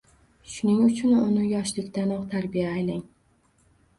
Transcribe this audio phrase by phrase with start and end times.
[0.53, 3.07] Shuning uchun uni yoshlikdanoq tarbiya aylang.